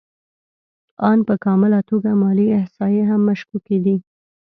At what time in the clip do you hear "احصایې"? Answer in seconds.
2.59-3.03